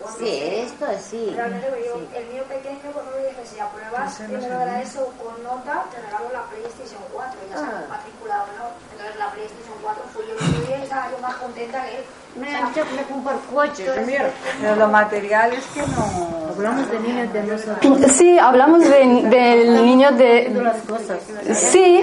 Cuando 0.00 0.18
Sí, 0.18 0.40
esto 0.66 0.86
es 0.90 1.02
sí. 1.02 1.32
Realmente, 1.34 1.68
yo, 1.86 2.00
el 2.18 2.26
mío 2.32 2.44
pequeño, 2.44 2.80
cuando 2.92 3.12
me 3.12 3.28
dice, 3.28 3.46
si 3.46 3.60
apruebas, 3.60 4.14
primero 4.16 4.58
de 4.58 4.66
la 4.66 4.82
ESO 4.82 5.12
con 5.22 5.42
nota, 5.44 5.84
te 5.92 6.00
regalo 6.02 6.32
la 6.32 6.42
PlayStation 6.50 7.02
4, 7.12 7.40
ya 7.48 7.56
se 7.56 7.64
han 7.64 7.88
matriculado, 7.88 8.46
¿no? 8.58 8.66
Entonces 8.92 9.16
la 9.16 9.30
PlayStation 9.30 9.78
4 9.80 10.02
fui 10.12 10.24
yo 10.26 10.32
el 10.34 10.42
otro 10.42 10.66
día 10.66 10.78
y 10.78 10.82
estaba 10.82 11.10
yo 11.10 11.18
más 11.18 11.36
contenta 11.36 11.84
que 11.84 11.98
él. 11.98 12.04
Me 12.36 12.54
han 12.54 12.68
dicho 12.72 12.84
que 12.88 12.94
me 12.96 13.02
comprar 13.02 13.36
coches, 13.52 14.06
mira. 14.06 14.30
Pero 14.60 14.76
lo 14.76 14.88
material 14.88 15.52
es 15.52 15.64
que 15.66 15.80
no... 15.80 16.44
Hablamos 16.54 16.90
de 16.90 16.98
niños 17.00 17.32
de 17.32 17.42
nosotros. 17.42 18.12
Sí, 18.12 18.38
hablamos 18.38 18.80
de- 18.80 19.22
del 19.28 19.84
niño 19.86 20.12
de... 20.12 20.50
las 20.62 20.82
cosas. 20.82 21.18
Sí, 21.54 22.02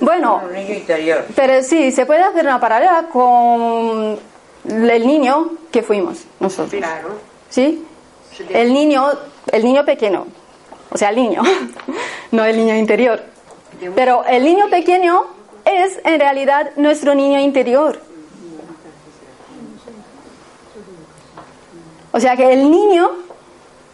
bueno, 0.00 0.42
pero 1.34 1.62
sí, 1.62 1.90
se 1.92 2.06
puede 2.06 2.20
hacer 2.22 2.44
una 2.46 2.58
paralela 2.60 3.06
con 3.12 4.18
el 4.64 5.06
niño 5.06 5.50
que 5.70 5.82
fuimos 5.82 6.24
nosotros. 6.38 6.80
Claro. 6.80 7.16
¿Sí? 7.48 7.84
El 8.48 8.72
niño, 8.72 9.06
el 9.52 9.64
niño 9.64 9.84
pequeño, 9.84 10.26
o 10.90 10.96
sea, 10.96 11.10
el 11.10 11.16
niño, 11.16 11.42
no 12.30 12.44
el 12.44 12.56
niño 12.56 12.74
interior. 12.76 13.20
Pero 13.94 14.24
el 14.24 14.44
niño 14.44 14.68
pequeño 14.70 15.24
es 15.64 15.98
en 16.04 16.20
realidad 16.20 16.70
nuestro 16.76 17.14
niño 17.14 17.38
interior. 17.40 18.00
O 22.12 22.20
sea 22.20 22.36
que 22.36 22.52
el 22.52 22.70
niño 22.70 23.10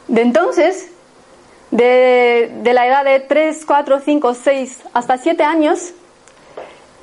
de 0.09 0.23
entonces, 0.23 0.89
de, 1.71 2.53
de 2.63 2.73
la 2.73 2.87
edad 2.87 3.05
de 3.05 3.21
3, 3.21 3.65
4, 3.67 4.01
5, 4.01 4.35
6 4.35 4.83
hasta 4.93 5.19
7 5.19 5.43
años, 5.43 5.93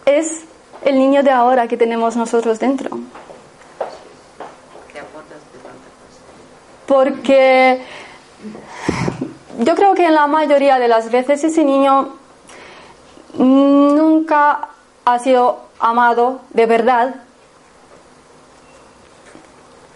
es 0.06 0.44
el 0.84 0.98
niño 0.98 1.24
de 1.24 1.32
ahora 1.32 1.68
que 1.68 1.78
tenemos 1.78 2.16
nosotros 2.16 2.60
dentro. 2.60 3.00
Porque 6.88 7.82
yo 9.60 9.76
creo 9.76 9.94
que 9.94 10.06
en 10.06 10.14
la 10.14 10.28
mayoría 10.28 10.80
de 10.80 10.88
las 10.88 11.12
veces 11.12 11.44
ese 11.44 11.64
niño 11.64 12.16
nunca 13.38 14.70
ha 15.06 15.20
sido 15.20 15.62
amado 15.80 16.42
de 16.52 16.66
verdad. 16.66 17.16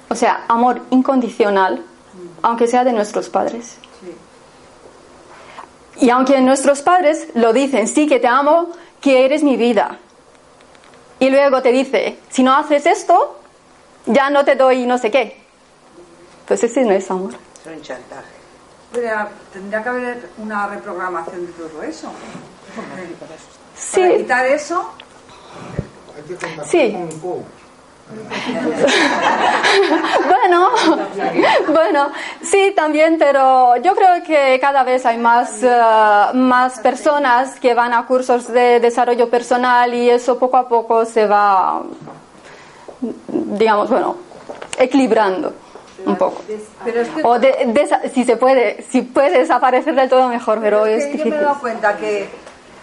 O 0.09 0.15
sea, 0.15 0.45
amor 0.47 0.81
incondicional, 0.89 1.83
aunque 2.41 2.67
sea 2.67 2.83
de 2.83 2.93
nuestros 2.93 3.29
padres. 3.29 3.77
Y 5.99 6.09
aunque 6.09 6.39
nuestros 6.41 6.81
padres 6.81 7.27
lo 7.33 7.53
dicen, 7.53 7.87
sí 7.87 8.07
que 8.07 8.19
te 8.19 8.27
amo, 8.27 8.69
que 9.01 9.25
eres 9.25 9.43
mi 9.43 9.57
vida. 9.57 9.97
Y 11.19 11.29
luego 11.29 11.61
te 11.61 11.71
dice, 11.71 12.19
si 12.29 12.43
no 12.43 12.55
haces 12.55 12.85
esto, 12.85 13.39
ya 14.05 14.29
no 14.29 14.45
te 14.45 14.55
doy 14.55 14.85
no 14.85 14.97
sé 14.97 15.09
qué. 15.09 15.41
Pues 16.47 16.63
ese 16.63 16.83
no 16.83 16.91
es 16.91 17.09
amor. 17.09 17.33
Es 17.33 17.75
un 17.75 17.81
chantaje. 17.81 18.27
Pero 18.93 19.27
tendría 19.51 19.83
que 19.83 19.89
haber 19.89 20.29
una 20.37 20.67
reprogramación 20.67 21.45
de 21.47 21.51
todo 21.53 21.83
eso. 21.83 22.09
Porque 22.75 23.13
para 23.19 23.31
Sí, 23.75 24.17
quitar 24.17 24.45
eso, 24.45 24.91
Hay 26.15 26.23
que 26.23 26.35
contactar 26.35 26.67
Sí. 26.67 26.97
bueno, 30.27 30.69
bueno, 31.67 32.09
sí 32.41 32.73
también, 32.75 33.17
pero 33.17 33.75
yo 33.77 33.95
creo 33.95 34.23
que 34.25 34.57
cada 34.61 34.83
vez 34.83 35.05
hay 35.05 35.17
más, 35.17 35.61
eh, 35.63 35.69
más 36.33 36.79
personas 36.79 37.59
que 37.59 37.73
van 37.73 37.93
a 37.93 38.05
cursos 38.05 38.47
de 38.47 38.79
desarrollo 38.79 39.29
personal 39.29 39.93
y 39.93 40.09
eso 40.09 40.37
poco 40.39 40.57
a 40.57 40.67
poco 40.67 41.05
se 41.05 41.27
va, 41.27 41.81
digamos, 43.27 43.89
bueno, 43.89 44.15
equilibrando 44.77 45.53
un 46.05 46.15
poco. 46.15 46.41
pero 46.85 47.01
es 47.01 47.09
que, 47.09 47.21
O 47.23 47.39
de- 47.39 48.09
si 48.13 48.23
se 48.23 48.37
puede, 48.37 48.83
si 48.89 49.01
puede 49.01 49.39
desaparecer 49.39 49.95
del 49.95 50.09
todo 50.09 50.27
mejor, 50.29 50.59
pero 50.61 50.85
es 50.85 51.03
es 51.03 51.11
que 51.11 51.17
yo 51.17 51.25
me 51.25 51.35
he 51.35 51.39
dado 51.41 51.59
cuenta 51.59 51.97
que 51.97 52.29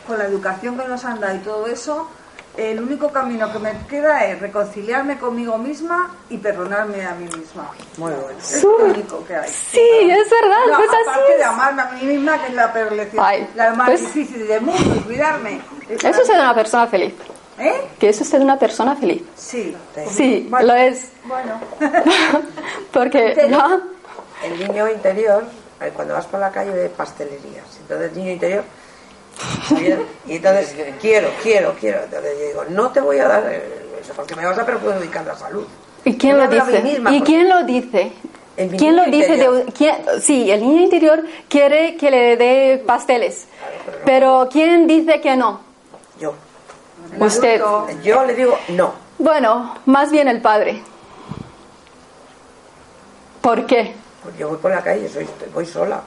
con 0.07 0.19
la 0.19 0.25
educación 0.25 0.79
que 0.79 0.87
nos 0.87 1.05
han 1.05 1.21
dado 1.21 1.35
y 1.35 1.39
todo 1.39 1.67
eso, 1.67 2.09
el 2.57 2.81
único 2.81 3.11
camino 3.11 3.53
que 3.53 3.59
me 3.59 3.73
queda 3.89 4.25
es 4.27 4.41
reconciliarme 4.41 5.19
conmigo 5.19 5.59
misma 5.59 6.15
y 6.31 6.39
perdonarme 6.39 7.05
a 7.05 7.15
mí 7.15 7.25
misma. 7.25 7.71
Muy 7.97 8.13
bueno. 8.13 8.39
Es 8.39 8.63
lo 8.63 8.77
único 8.77 9.25
que 9.27 9.35
hay. 9.37 9.49
Sí, 9.51 9.81
es 10.11 10.31
verdad, 10.31 10.59
No, 10.71 10.77
pues 10.77 10.89
así 10.91 11.09
aparte 11.09 11.37
de 11.37 11.45
amarme 11.45 11.83
a 11.83 11.91
mí 11.93 12.03
misma, 12.07 12.39
que 12.41 12.47
es 12.49 12.55
la 12.55 12.73
peor 12.73 12.93
lección, 12.93 13.25
Ay, 13.27 13.49
la 13.55 13.75
más 13.75 13.89
pues- 13.89 14.01
difícil 14.15 14.47
del 14.47 14.61
mundo, 14.63 14.95
y 14.97 15.01
cuidarme. 15.01 15.61
Eso 15.89 16.09
es 16.09 16.27
ser 16.27 16.37
una 16.41 16.55
persona 16.55 16.87
feliz. 16.87 17.15
¿Eh? 17.59 17.89
Que 18.01 18.09
eso 18.09 18.25
es 18.25 18.29
ser 18.31 18.41
una 18.41 18.59
persona 18.59 18.97
feliz. 18.97 19.23
Sí. 19.37 19.77
Sí, 20.11 20.47
Bueno. 20.51 20.67
lo 20.67 20.75
es. 20.75 21.11
Bueno. 21.25 21.61
Porque. 22.93 23.33
El 24.43 24.59
niño 24.69 24.89
interior, 24.91 25.45
eh, 25.81 25.91
cuando 25.95 26.15
vas 26.15 26.27
por 26.27 26.41
la 26.41 26.51
calle 26.51 26.71
ve 26.71 26.89
pastelerías. 26.91 27.65
Entonces 27.81 28.11
el 28.13 28.19
niño 28.19 28.31
interior 28.33 28.65
y 30.27 30.37
entonces 30.37 30.75
quiero, 31.01 31.29
quiero, 31.43 31.75
quiero. 31.81 32.05
Entonces 32.05 32.33
yo 32.39 32.47
digo, 32.49 32.65
no 32.71 32.91
te 32.91 33.01
voy 33.01 33.19
a 33.19 33.29
dar 33.29 33.45
eh, 33.51 33.63
eso 34.01 34.13
porque 34.15 34.35
me 34.37 34.45
vas 34.47 34.59
a 34.59 34.65
perjudicar 34.67 35.25
la 35.27 35.37
salud. 35.37 35.67
¿Y 36.05 36.17
quién 36.17 36.37
lo 36.39 36.47
dice? 36.49 36.81
misma, 36.83 37.15
¿Y 37.15 37.23
quién 37.23 37.49
lo 37.49 37.65
dice? 37.65 38.13
¿Quién 38.79 38.95
lo 38.97 39.05
dice? 39.07 39.37
De, 39.37 39.65
quién- 39.77 39.97
sí, 40.21 40.51
el 40.51 40.61
niño 40.61 40.83
interior 40.83 41.25
quiere 41.49 41.97
que 41.97 42.11
le 42.11 42.37
dé 42.37 42.83
pasteles. 42.87 43.47
Pero 44.05 44.49
¿quién 44.53 44.87
dice 44.87 45.21
que 45.21 45.37
no? 45.37 45.61
Yo. 46.21 46.35
Usted. 47.19 47.61
Yo 48.03 48.25
le 48.25 48.35
digo 48.35 48.57
no. 48.69 48.93
Bueno, 49.19 49.75
más 49.87 50.11
bien 50.13 50.29
el 50.29 50.41
padre. 50.41 50.83
¿Por 53.41 53.67
qué? 53.67 53.95
Pues 54.25 54.39
yo 54.39 54.49
voy 54.49 54.57
por 54.59 54.71
la 54.71 54.83
calle, 54.83 55.09
soy, 55.09 55.27
voy 55.53 55.67
sola. 55.67 56.03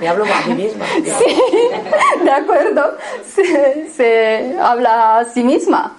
Me 0.00 0.08
hablo 0.08 0.24
a 0.24 0.46
mí 0.46 0.54
misma. 0.54 0.84
Digo, 1.02 1.16
De 2.24 2.30
acuerdo, 2.30 2.96
se, 3.34 3.90
se 3.90 4.56
habla 4.60 5.18
a 5.18 5.24
sí 5.24 5.42
misma. 5.42 5.96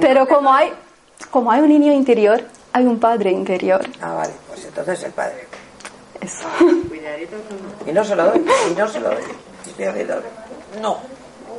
Pero 0.00 0.26
como 0.26 0.52
hay, 0.52 0.72
como 1.30 1.50
hay 1.52 1.60
un 1.60 1.68
niño 1.68 1.92
interior, 1.92 2.42
hay 2.72 2.84
un 2.86 2.98
padre 2.98 3.30
interior. 3.30 3.82
Ah, 4.00 4.14
vale, 4.14 4.32
pues 4.48 4.64
entonces 4.64 5.02
el 5.04 5.12
padre. 5.12 5.46
Eso. 6.20 6.48
Y 7.86 7.92
no 7.92 8.02
se 8.04 8.16
lo 8.16 8.24
doy, 8.26 8.44
y 8.72 8.74
no 8.78 8.88
se 8.88 8.98
lo 9.00 9.10
doy. 9.10 9.22
Estoy 9.66 9.84
haciendo, 9.84 10.20
no, 10.80 10.98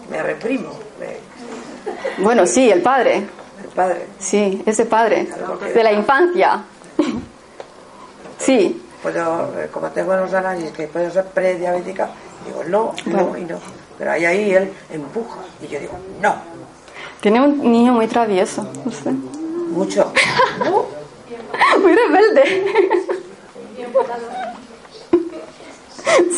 me 0.10 0.22
reprimo. 0.24 0.72
me- 1.00 2.24
Bueno, 2.24 2.46
sí, 2.46 2.70
el 2.70 2.82
padre. 2.82 3.16
el 3.64 3.70
padre. 3.74 4.08
Sí, 4.20 4.62
ese 4.66 4.86
padre. 4.86 5.28
De 5.74 5.84
la 5.84 5.94
infancia. 5.94 6.64
Sí. 8.38 8.82
Puedo, 9.06 9.54
eh, 9.62 9.70
como 9.72 9.88
tengo 9.92 10.16
los 10.16 10.34
análisis 10.34 10.72
que 10.72 10.88
puedo 10.88 11.12
ser 11.12 11.26
prediabética, 11.26 12.10
digo 12.44 12.64
no, 12.64 12.92
no 13.06 13.38
y 13.38 13.44
no. 13.44 13.60
Pero 14.00 14.10
ahí, 14.12 14.26
ahí 14.26 14.52
él 14.56 14.74
empuja 14.92 15.42
y 15.62 15.68
yo 15.68 15.80
digo 15.80 15.94
no, 16.20 16.34
Tiene 17.22 17.40
un 17.40 17.72
niño 17.72 17.94
muy 17.94 18.08
travieso. 18.08 18.68
usted. 18.84 19.12
mucho. 19.12 20.12
Muy 21.84 21.94
rebelde. 21.94 22.66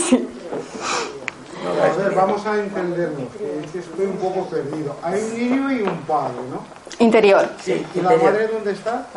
Sí. 0.09 0.27
A 1.65 1.97
ver, 1.97 2.15
vamos 2.15 2.45
a 2.45 2.59
entendernos, 2.59 3.29
que 3.37 3.59
es 3.63 3.71
que 3.71 3.79
estoy 3.79 4.05
un 4.07 4.17
poco 4.17 4.45
perdido. 4.49 4.93
Hay 5.01 5.21
un 5.21 5.37
niño 5.37 5.71
y 5.71 5.81
un 5.83 5.97
padre, 6.01 6.35
¿no? 6.51 6.65
Interior. 6.99 7.49
Sí, 7.63 7.85
¿Y 7.95 8.01
la 8.01 8.13
interior. 8.13 8.33
madre 8.33 8.47
dónde 8.47 8.71
está? 8.71 9.07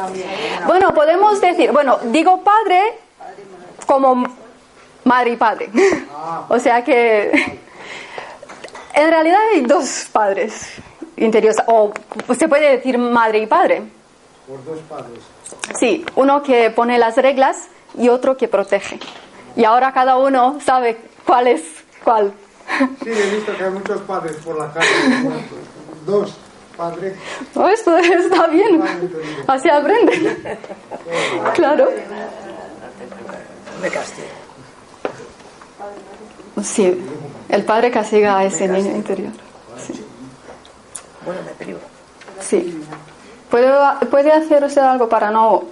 Bueno, 0.68 0.94
podemos 0.94 1.40
decir, 1.40 1.72
bueno, 1.72 1.98
digo 2.12 2.44
padre 2.44 3.09
como 3.90 4.24
madre 5.04 5.30
y 5.32 5.36
padre. 5.36 5.68
O 6.48 6.58
sea 6.60 6.84
que 6.84 7.58
en 8.94 9.10
realidad 9.10 9.38
hay 9.52 9.62
dos 9.62 10.06
padres 10.12 10.74
interiores, 11.16 11.58
o 11.66 11.92
se 12.38 12.46
puede 12.48 12.76
decir 12.76 12.98
madre 12.98 13.40
y 13.40 13.46
padre. 13.46 13.82
Por 14.46 14.64
dos 14.64 14.78
padres. 14.88 15.18
Sí, 15.78 16.04
uno 16.14 16.42
que 16.42 16.70
pone 16.70 16.98
las 16.98 17.16
reglas 17.16 17.68
y 17.98 18.08
otro 18.08 18.36
que 18.36 18.46
protege. 18.46 19.00
Y 19.56 19.64
ahora 19.64 19.92
cada 19.92 20.16
uno 20.16 20.58
sabe 20.64 20.98
cuál 21.26 21.48
es 21.48 21.62
cuál. 22.04 22.32
Sí, 23.02 23.10
he 23.10 23.34
visto 23.34 23.56
que 23.56 23.64
hay 23.64 23.70
muchos 23.70 24.00
padres 24.02 24.36
por 24.36 24.56
la 24.56 24.72
calle. 24.72 24.86
Dos 26.06 26.36
padres. 26.76 27.16
Oh, 27.54 27.68
esto 27.68 27.96
está 27.98 28.46
bien. 28.46 28.82
Así 29.48 29.68
aprende. 29.68 30.58
Claro. 31.54 31.88
Me 33.80 33.88
castigo. 33.90 34.28
Sí, 36.62 37.02
el 37.48 37.64
padre 37.64 37.90
castiga 37.90 38.38
a 38.38 38.44
ese 38.44 38.68
niño 38.68 38.94
interior. 38.94 39.32
Bueno, 41.24 41.40
me 41.42 41.52
privo. 41.52 41.78
Sí. 42.40 42.84
¿Puede, 43.50 43.72
puede 44.10 44.32
hacer 44.32 44.62
usted 44.64 44.82
algo 44.82 45.08
para 45.08 45.30
no, 45.30 45.64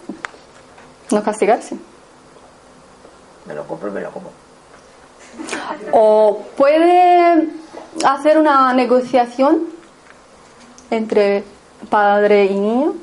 no 1.11 1.23
castigarse? 1.23 1.77
Me 3.47 3.55
lo 3.55 3.67
compro 3.67 3.89
y 3.91 3.93
me 3.93 4.01
lo 4.01 4.11
como. 4.11 4.31
¿O 5.93 6.43
puede 6.57 7.49
hacer 8.05 8.39
una 8.39 8.73
negociación 8.73 9.67
entre 10.91 11.45
padre 11.91 12.47
y 12.47 12.59
niño? 12.59 12.95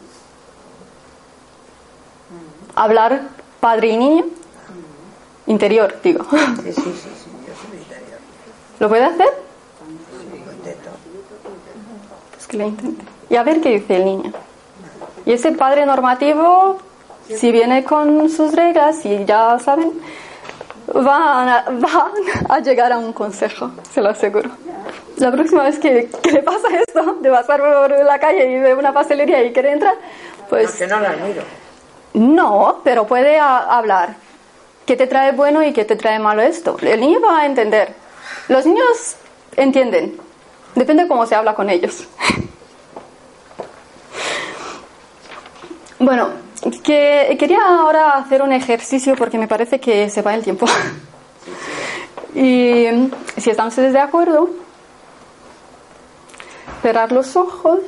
¿Hablar 2.76 3.22
padre 3.60 3.90
y 3.90 3.98
niño? 3.98 4.26
Interior, 5.48 5.96
digo. 6.04 6.26
Sí, 6.30 6.38
sí, 6.64 6.72
sí, 6.74 6.82
sí, 6.84 7.30
yo 7.48 7.54
soy 7.70 7.78
interior. 7.78 8.20
¿Lo 8.80 8.90
puede 8.90 9.04
hacer? 9.06 9.28
Soy 10.12 10.40
interior. 10.58 10.94
pues 12.32 12.48
que 12.48 12.58
le 12.58 12.68
intente. 12.68 13.06
Y 13.30 13.36
a 13.36 13.44
ver 13.44 13.62
qué 13.62 13.70
dice 13.70 13.96
el 13.98 14.06
niño. 14.06 14.34
Y 15.26 15.34
ese 15.34 15.52
padre 15.52 15.86
normativo, 15.86 16.78
si 17.28 17.52
viene 17.52 17.84
con 17.84 18.30
sus 18.30 18.54
reglas 18.56 19.04
y 19.06 19.26
ya 19.26 19.58
saben, 19.60 19.94
van 20.94 21.50
a, 21.50 21.66
van 21.70 22.12
a 22.50 22.60
llegar 22.60 22.92
a 22.92 22.98
un 22.98 23.14
consejo, 23.14 23.72
se 23.92 24.02
lo 24.02 24.10
aseguro. 24.10 24.50
La 25.18 25.32
próxima 25.32 25.64
vez 25.64 25.80
que, 25.80 26.10
que 26.22 26.32
le 26.32 26.44
pasa 26.44 26.68
esto, 26.88 27.16
de 27.22 27.30
pasar 27.30 27.60
por 27.62 27.90
la 28.04 28.20
calle 28.20 28.52
y 28.52 28.60
ve 28.60 28.74
una 28.74 28.92
pastelería 28.94 29.44
y 29.44 29.54
quiere 29.54 29.72
entrar, 29.72 29.96
pues... 30.50 30.72
Que 30.72 30.88
no 30.88 31.00
la 31.00 31.12
miro. 31.12 31.42
No, 32.16 32.82
pero 32.84 33.08
puede 33.08 33.40
a- 33.40 33.78
hablar. 33.78 34.16
¿Qué 34.86 34.96
te 34.96 35.08
trae 35.08 35.32
bueno 35.32 35.64
y 35.64 35.74
qué 35.74 35.84
te 35.84 35.96
trae 35.96 36.20
malo 36.20 36.42
esto? 36.42 36.78
El 36.82 37.02
niño 37.02 37.20
va 37.20 37.40
a 37.40 37.46
entender. 37.46 37.94
Los 38.48 38.66
niños 38.66 39.16
entienden. 39.56 40.18
Depende 40.76 41.08
cómo 41.08 41.26
se 41.26 41.36
habla 41.36 41.54
con 41.56 41.70
ellos. 41.70 42.08
Bueno, 45.98 46.30
que 46.84 47.36
quería 47.40 47.60
ahora 47.66 48.18
hacer 48.18 48.42
un 48.42 48.52
ejercicio 48.52 49.16
porque 49.16 49.40
me 49.40 49.48
parece 49.48 49.80
que 49.80 50.10
se 50.10 50.22
va 50.22 50.36
el 50.36 50.44
tiempo. 50.44 50.68
Y 52.36 52.86
si 53.38 53.50
están 53.50 53.70
ustedes 53.70 53.94
de 53.94 54.00
acuerdo, 54.00 54.50
cerrar 56.82 57.14
los 57.14 57.38
ojos, 57.38 57.80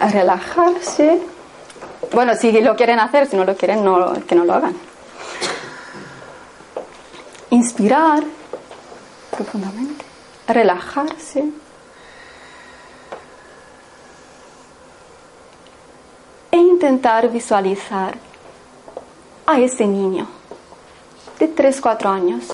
relajarse. 0.00 1.20
Bueno, 2.12 2.34
si 2.34 2.52
lo 2.60 2.76
quieren 2.76 2.98
hacer, 2.98 3.26
si 3.26 3.36
no 3.36 3.44
lo 3.44 3.56
quieren, 3.56 3.84
no, 3.84 4.14
que 4.26 4.34
no 4.34 4.44
lo 4.44 4.54
hagan. 4.54 4.74
Inspirar 7.50 8.22
profundamente, 9.30 10.04
relajarse. 10.48 11.44
E 16.50 16.56
intentar 16.56 17.28
visualizar 17.28 18.16
a 19.46 19.60
ese 19.60 19.86
niño 19.86 20.26
de 21.38 21.48
3, 21.48 21.80
4 21.80 22.08
años. 22.08 22.44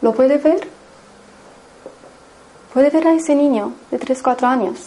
¿Lo 0.00 0.12
puede 0.12 0.38
ver? 0.38 0.73
¿Puede 2.74 2.90
ver 2.90 3.06
a 3.06 3.14
ese 3.14 3.36
niño 3.36 3.72
de 3.92 3.98
3, 3.98 4.20
4 4.20 4.48
años? 4.48 4.80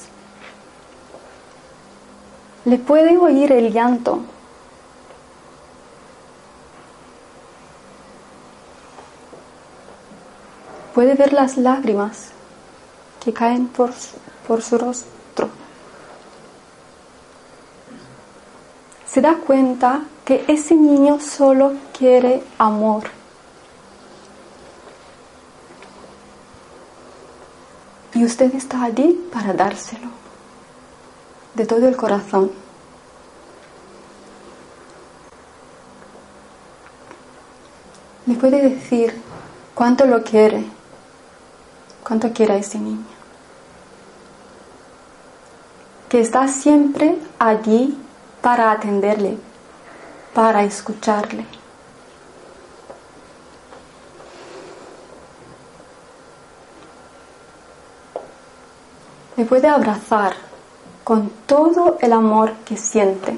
¿Le 2.65 2.78
puede 2.78 3.17
oír 3.17 3.50
el 3.54 3.71
llanto? 3.71 4.19
¿Puede 10.93 11.13
ver 11.13 11.32
las 11.32 11.56
lágrimas 11.56 12.32
que 13.23 13.32
caen 13.32 13.69
por, 13.69 13.91
por 14.45 14.62
su 14.62 14.78
rostro? 14.78 15.47
Se 19.10 19.21
da 19.21 19.36
cuenta 19.36 20.02
que 20.26 20.43
ese 20.50 20.76
niño 20.76 21.21
solo 21.21 21.71
quiere 21.97 22.43
amor. 22.58 23.17
Y 28.18 28.26
usted 28.26 28.56
está 28.56 28.82
allí 28.82 29.30
para 29.32 29.54
dárselo, 29.54 30.08
de 31.54 31.68
todo 31.68 31.88
el 31.88 31.96
corazón. 31.96 32.52
Le 38.26 38.34
puede 38.34 38.70
decir 38.70 39.22
cuánto 39.76 40.08
lo 40.08 40.24
quiere, 40.24 40.64
cuánto 42.04 42.34
quiere 42.34 42.56
a 42.56 42.58
ese 42.58 42.80
niño. 42.80 43.06
Que 46.10 46.20
está 46.20 46.48
siempre 46.48 47.20
allí 47.38 47.96
para 48.42 48.72
atenderle, 48.72 49.38
para 50.34 50.64
escucharle. 50.64 51.57
Le 59.38 59.45
puede 59.45 59.67
abrazar 59.67 60.34
con 61.04 61.30
todo 61.45 61.97
el 62.02 62.12
amor 62.12 62.54
que 62.65 62.76
siente. 62.76 63.38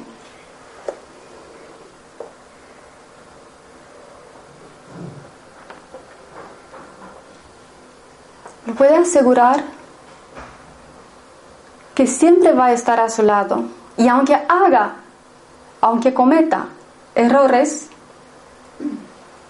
Le 8.65 8.73
puede 8.73 8.95
asegurar 8.95 9.61
que 11.93 12.07
siempre 12.07 12.53
va 12.53 12.67
a 12.67 12.71
estar 12.71 13.01
a 13.01 13.09
su 13.09 13.21
lado 13.21 13.65
y 13.97 14.07
aunque 14.07 14.35
haga, 14.35 14.95
aunque 15.81 16.13
cometa 16.13 16.67
errores, 17.13 17.89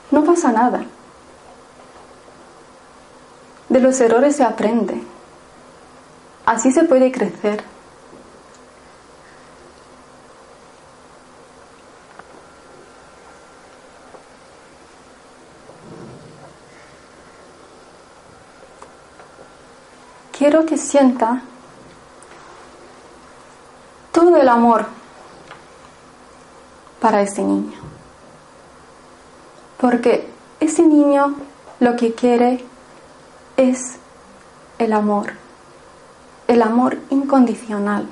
no 0.10 0.24
pasa 0.24 0.52
nada. 0.52 0.84
De 3.70 3.80
los 3.80 4.02
errores 4.02 4.36
se 4.36 4.44
aprende. 4.44 5.00
Así 6.46 6.72
se 6.72 6.84
puede 6.84 7.12
crecer. 7.12 7.64
Quiero 20.38 20.66
que 20.66 20.78
sienta 20.78 21.42
todo 24.14 24.38
el 24.38 24.48
amor 24.48 24.86
para 27.02 27.22
ese 27.22 27.44
niño. 27.44 27.78
Porque 29.78 30.30
ese 30.60 30.84
niño 30.84 31.36
lo 31.80 31.96
que 31.96 32.14
quiere 32.14 32.64
es 33.58 33.98
el 34.78 34.94
amor 34.94 35.34
el 36.60 36.64
amor 36.64 36.98
incondicional. 37.10 38.06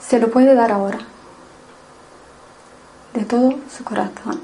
Se 0.00 0.18
lo 0.18 0.30
puede 0.30 0.54
dar 0.54 0.72
ahora, 0.72 1.00
de 3.12 3.26
todo 3.26 3.56
su 3.70 3.84
corazón. 3.84 4.40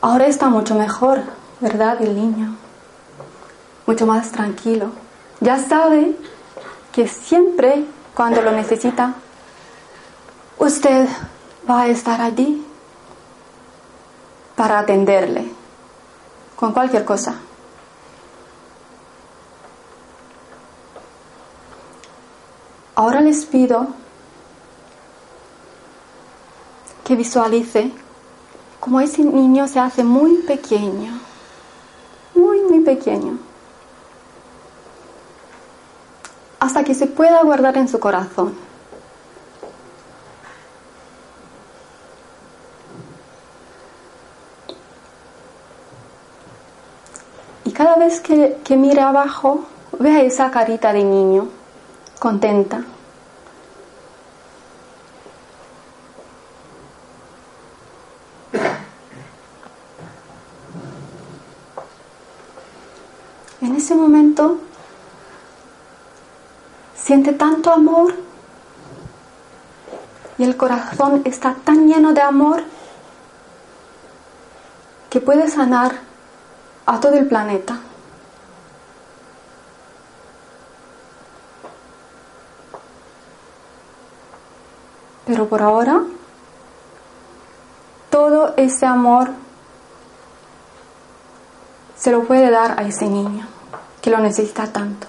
Ahora 0.00 0.26
está 0.28 0.48
mucho 0.48 0.74
mejor, 0.76 1.20
¿verdad? 1.60 2.00
El 2.00 2.14
niño, 2.16 2.56
mucho 3.86 4.06
más 4.06 4.32
tranquilo. 4.32 4.92
Ya 5.40 5.58
sabe 5.58 6.16
que 6.90 7.06
siempre 7.06 7.84
cuando 8.14 8.40
lo 8.40 8.52
necesita, 8.52 9.12
usted 10.56 11.06
va 11.68 11.82
a 11.82 11.88
estar 11.88 12.22
allí 12.22 12.66
para 14.56 14.78
atenderle 14.78 15.49
con 16.60 16.72
cualquier 16.72 17.06
cosa. 17.06 17.36
Ahora 22.94 23.22
les 23.22 23.46
pido 23.46 23.86
que 27.02 27.16
visualice 27.16 27.90
cómo 28.78 29.00
ese 29.00 29.24
niño 29.24 29.66
se 29.68 29.80
hace 29.80 30.04
muy 30.04 30.42
pequeño, 30.42 31.18
muy, 32.34 32.60
muy 32.60 32.80
pequeño, 32.80 33.38
hasta 36.58 36.84
que 36.84 36.94
se 36.94 37.06
pueda 37.06 37.42
guardar 37.42 37.78
en 37.78 37.88
su 37.88 37.98
corazón. 37.98 38.54
Y 47.70 47.72
cada 47.72 47.96
que, 48.18 48.58
que 48.64 48.76
mire 48.76 49.02
abajo, 49.02 49.66
vea 50.00 50.22
esa 50.22 50.50
carita 50.50 50.92
de 50.92 51.04
niño, 51.04 51.48
contenta. 52.18 52.82
En 63.60 63.76
ese 63.76 63.94
momento 63.94 64.58
siente 66.96 67.32
tanto 67.32 67.70
amor 67.70 68.14
y 70.38 70.44
el 70.44 70.56
corazón 70.56 71.22
está 71.26 71.54
tan 71.62 71.86
lleno 71.86 72.14
de 72.14 72.22
amor 72.22 72.62
que 75.10 75.20
puede 75.20 75.48
sanar 75.48 75.92
a 76.86 76.98
todo 76.98 77.14
el 77.14 77.26
planeta. 77.26 77.78
Pero 85.30 85.48
por 85.48 85.62
ahora, 85.62 86.02
todo 88.10 88.52
ese 88.56 88.84
amor 88.84 89.30
se 91.96 92.10
lo 92.10 92.24
puede 92.24 92.50
dar 92.50 92.80
a 92.80 92.82
ese 92.82 93.06
niño 93.06 93.46
que 94.02 94.10
lo 94.10 94.18
necesita 94.18 94.66
tanto. 94.72 95.06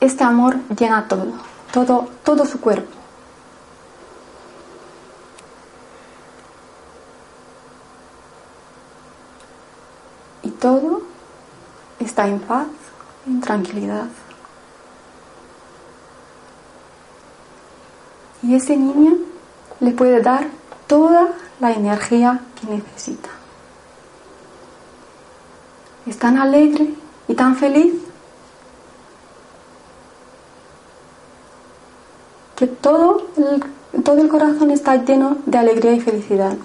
Este 0.00 0.24
amor 0.24 0.56
llena 0.76 1.06
todo, 1.06 1.26
todo, 1.72 2.08
todo 2.24 2.46
su 2.46 2.60
cuerpo. 2.60 3.01
Todo 10.62 11.02
está 11.98 12.28
en 12.28 12.38
paz, 12.38 12.68
en 13.26 13.40
tranquilidad. 13.40 14.06
Y 18.44 18.54
ese 18.54 18.76
niño 18.76 19.16
le 19.80 19.90
puede 19.90 20.22
dar 20.22 20.46
toda 20.86 21.32
la 21.58 21.72
energía 21.72 22.40
que 22.60 22.68
necesita. 22.68 23.28
Es 26.06 26.16
tan 26.18 26.38
alegre 26.38 26.94
y 27.26 27.34
tan 27.34 27.56
feliz 27.56 27.94
que 32.54 32.68
todo 32.68 33.26
el, 33.36 34.02
todo 34.04 34.20
el 34.20 34.28
corazón 34.28 34.70
está 34.70 34.94
lleno 34.94 35.38
de 35.44 35.58
alegría 35.58 35.92
y 35.92 36.00
felicidad. 36.00 36.56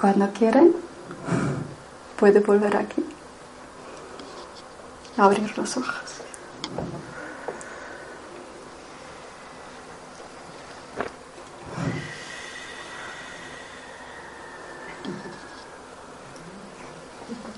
Cuando 0.00 0.32
quieren, 0.32 0.74
puede 2.18 2.40
volver 2.40 2.74
aquí. 2.76 3.04
Abrir 5.18 5.52
los 5.58 5.76
ojos. 5.76 5.94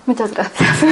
Muchas 0.04 0.32
gracias. 0.32 0.78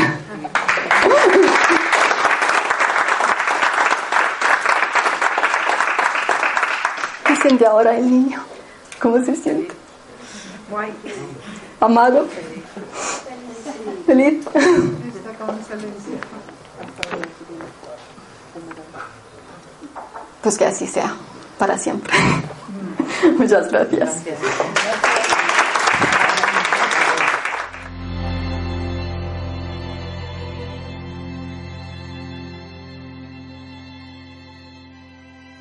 ¿Qué 7.26 7.36
siente 7.36 7.66
ahora 7.66 7.96
el 7.96 8.08
niño? 8.08 8.40
¿Cómo 9.00 9.24
se 9.24 9.34
siente? 9.34 9.79
Amado. 11.80 12.26
Feliz. 14.06 14.44
Pues 20.42 20.56
que 20.56 20.64
así 20.64 20.86
sea, 20.86 21.14
para 21.58 21.78
siempre. 21.78 22.12
Muchas 23.38 23.70
gracias. 23.70 24.22